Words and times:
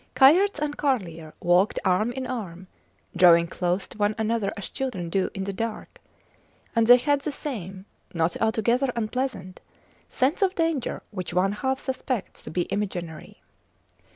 Kayerts 0.15 0.57
and 0.57 0.75
Carlier 0.75 1.35
walked 1.39 1.77
arm 1.85 2.11
in 2.11 2.25
arm, 2.25 2.65
drawing 3.15 3.45
close 3.45 3.87
to 3.87 3.99
one 3.99 4.15
another 4.17 4.51
as 4.57 4.71
children 4.71 5.11
do 5.11 5.29
in 5.35 5.43
the 5.43 5.53
dark; 5.53 5.99
and 6.75 6.87
they 6.87 6.97
had 6.97 7.21
the 7.21 7.31
same, 7.31 7.85
not 8.11 8.35
altogether 8.41 8.91
unpleasant, 8.95 9.59
sense 10.09 10.41
of 10.41 10.55
danger 10.55 11.03
which 11.11 11.35
one 11.35 11.51
half 11.51 11.79
suspects 11.79 12.41
to 12.41 12.49
be 12.49 12.65
imaginary. 12.73 13.43